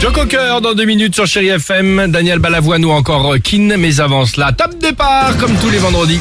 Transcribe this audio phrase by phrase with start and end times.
[0.00, 2.10] Joe Cocker dans deux minutes sur Chéri FM.
[2.10, 3.76] Daniel Balavoine ou encore Kin.
[3.78, 6.20] Mais avant cela, top départ comme tous les vendredis.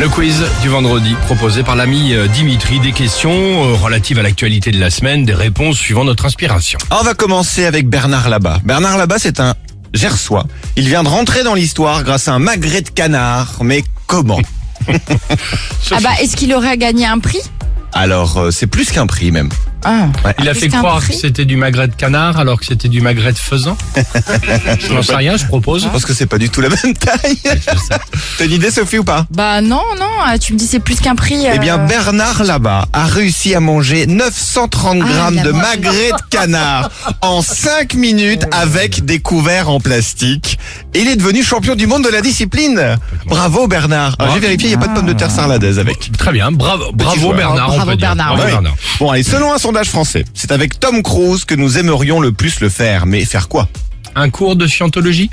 [0.00, 2.78] Le quiz du vendredi proposé par l'ami euh, Dimitri.
[2.80, 6.78] Des questions euh, relatives à l'actualité de la semaine, des réponses suivant notre inspiration.
[6.90, 8.60] On va commencer avec Bernard Labat.
[8.64, 9.54] Bernard Labat, c'est un
[9.94, 10.44] Gersois.
[10.76, 13.58] Il vient de rentrer dans l'histoire grâce à un magret de canard.
[13.62, 14.40] Mais comment?
[14.88, 17.40] Ah bah, est-ce qu'il aurait gagné un prix?
[17.92, 19.48] Alors, euh, c'est plus qu'un prix même.
[19.84, 20.06] Ah.
[20.38, 23.32] Il a fait croire que c'était du magret de canard alors que c'était du magret
[23.32, 23.76] de faisan.
[24.80, 25.84] je n'en sais rien, je propose.
[25.84, 27.38] Je pense que c'est pas du tout la même taille.
[28.38, 29.26] T'as une idée, Sophie, ou pas?
[29.30, 31.44] Bah non, non, ah, tu me dis c'est plus qu'un prix.
[31.52, 36.28] Eh bien, euh, Bernard Labat a réussi à manger 930 Ah, grammes de magret de
[36.30, 40.58] canard en 5 minutes avec des couverts en plastique.
[40.94, 42.96] Et il est devenu champion du monde de la discipline.
[43.26, 44.16] Bravo Bernard.
[44.34, 46.10] J'ai vérifié, il n'y a pas de pommes de terre sarladaise avec.
[46.18, 47.32] Très bien, bravo, bravo.
[47.32, 47.70] Bernard.
[47.70, 47.98] on Bravo dire.
[47.98, 48.50] Bernard, Bravo ouais.
[48.50, 48.74] Bernard.
[48.98, 52.60] Bon, allez, selon un sondage français, c'est avec Tom Cruise que nous aimerions le plus
[52.60, 53.04] le faire.
[53.04, 53.68] Mais faire quoi?
[54.14, 55.28] Un cours de scientologie?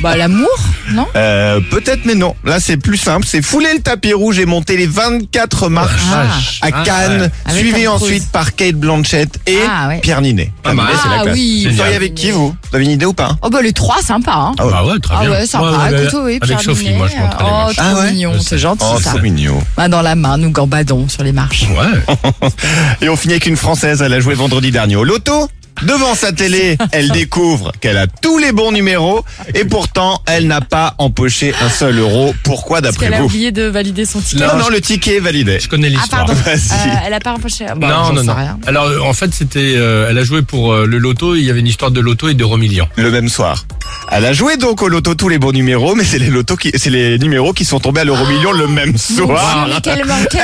[0.00, 0.48] Bah l'amour,
[0.94, 2.34] non euh, Peut-être, mais non.
[2.44, 3.26] Là, c'est plus simple.
[3.28, 6.24] C'est fouler le tapis rouge et monter les 24 marches Ah.
[6.24, 6.58] Vache.
[6.62, 7.30] à Ah, Cannes, ouais.
[7.46, 9.98] Avec suivi ensuite par Kate Blanchett et Ah, ouais.
[10.00, 10.52] Pierre Ninet.
[10.66, 11.34] Ninet, c'est la Ah classe.
[11.34, 11.66] oui.
[11.70, 14.00] Vous seriez avec qui, vous Vous avez une idée ou pas Oh bah les trois,
[14.02, 14.32] sympa.
[14.34, 14.52] Hein.
[14.58, 14.72] Ah ouais.
[14.72, 15.30] Bah ouais, très Ah bien.
[15.30, 15.64] ouais, sympa.
[15.90, 17.76] Ouais, Écoute, oui, avec Pierre Sophie, Ninet, moi je monterai les Oh, marches.
[17.76, 19.10] trop Ah ouais mignon, c'est gentil Oh, ça.
[19.10, 19.62] trop mignon.
[19.76, 21.64] Main dans la main, nous gambadons sur les marches.
[21.70, 22.48] Ouais.
[23.02, 25.48] Et on finit avec une Française, elle a joué vendredi dernier au loto.
[25.82, 30.60] Devant sa télé, elle découvre qu'elle a tous les bons numéros et pourtant, elle n'a
[30.60, 32.34] pas empoché un seul euro.
[32.44, 34.46] Pourquoi d'après qu'elle a vous oublié de valider son ticket.
[34.46, 35.58] Non, Non, le ticket est validé.
[35.60, 36.30] Je connais Ah l'histoire.
[36.30, 37.66] Euh, elle a pas empoché.
[37.76, 38.34] Bah, non, non, sais non.
[38.34, 38.58] rien.
[38.66, 41.34] Alors, euh, en fait, c'était, euh, elle a joué pour euh, le loto.
[41.34, 42.88] Il y avait une histoire de loto et d'euro million.
[42.96, 43.64] Le même soir.
[44.10, 46.70] Elle a joué donc au loto tous les bons numéros, mais c'est les lotos qui,
[46.74, 49.68] c'est les numéros qui sont tombés à l'euro million le même soir.
[49.82, 50.40] Quel, quel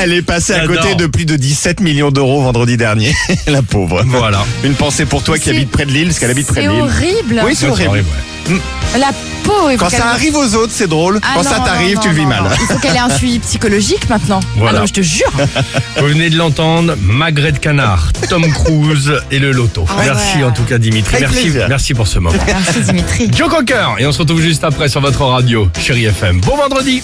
[0.00, 0.52] Elle est passée.
[0.54, 3.14] Elle est à côté de plus de 17 millions d'euros vendredi dernier.
[3.46, 4.02] La pauvre.
[4.06, 4.44] Voilà.
[4.64, 6.66] Une pensée pour toi qui C'est- habite près de Lille, parce qu'elle habite près C'est
[6.68, 6.82] de Lille.
[6.82, 7.42] horrible.
[7.44, 7.90] Oui, c'est horrible.
[7.92, 8.58] ouais.
[8.98, 9.10] La
[9.42, 9.70] peau.
[9.70, 11.18] il faut Quand qu'elle- ça arrive aux autres, c'est drôle.
[11.22, 12.42] Ah Quand non, ça non, t'arrive, non, tu le vis non, mal.
[12.44, 12.50] non.
[12.60, 14.40] Il faut qu'elle ait un suivi psychologique maintenant.
[14.56, 14.78] Voilà.
[14.78, 15.30] Ah non, je te jure.
[15.98, 19.84] Vous venez de l'entendre, Magret de Canard, Tom Cruise et le loto.
[19.88, 20.04] Ah ouais.
[20.06, 21.16] merci en tout cas Dimitri.
[21.16, 21.66] Avec Merci, plaisir.
[21.68, 22.38] merci pour ce moment.
[22.46, 23.30] Merci Dimitri.
[23.36, 26.40] Joe Cocker et on se retrouve juste après sur votre radio, Chéri FM.
[26.40, 27.02] Bon vendredi